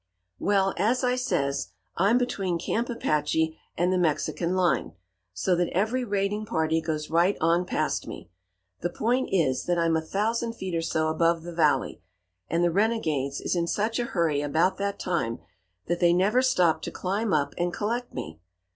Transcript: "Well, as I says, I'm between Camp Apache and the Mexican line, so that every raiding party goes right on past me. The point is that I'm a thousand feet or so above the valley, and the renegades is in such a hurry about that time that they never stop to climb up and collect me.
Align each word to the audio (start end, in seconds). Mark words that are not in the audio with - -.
"Well, 0.39 0.73
as 0.77 1.03
I 1.03 1.15
says, 1.15 1.73
I'm 1.95 2.17
between 2.17 2.57
Camp 2.57 2.89
Apache 2.89 3.55
and 3.77 3.93
the 3.93 3.99
Mexican 3.99 4.55
line, 4.55 4.93
so 5.31 5.55
that 5.55 5.69
every 5.73 6.03
raiding 6.03 6.43
party 6.47 6.81
goes 6.81 7.11
right 7.11 7.37
on 7.39 7.67
past 7.67 8.07
me. 8.07 8.31
The 8.79 8.89
point 8.89 9.29
is 9.31 9.65
that 9.65 9.77
I'm 9.77 9.95
a 9.95 10.01
thousand 10.01 10.53
feet 10.53 10.73
or 10.73 10.81
so 10.81 11.09
above 11.09 11.43
the 11.43 11.53
valley, 11.53 12.01
and 12.49 12.63
the 12.63 12.71
renegades 12.71 13.39
is 13.41 13.55
in 13.55 13.67
such 13.67 13.99
a 13.99 14.05
hurry 14.05 14.41
about 14.41 14.77
that 14.77 14.97
time 14.97 15.37
that 15.85 15.99
they 15.99 16.13
never 16.13 16.41
stop 16.41 16.81
to 16.81 16.91
climb 16.91 17.31
up 17.31 17.53
and 17.59 17.71
collect 17.71 18.11
me. 18.11 18.39